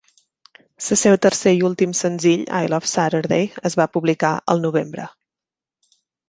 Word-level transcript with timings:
Se 0.85 0.95
seu 1.01 1.17
tercer 1.25 1.51
i 1.57 1.61
últim 1.69 1.93
senzill, 1.99 2.45
"I 2.63 2.71
Love 2.75 2.89
Saturday", 2.93 3.45
es 3.71 3.77
va 3.83 3.87
publicar 3.99 4.33
el 4.55 4.65
novembre. 4.65 5.07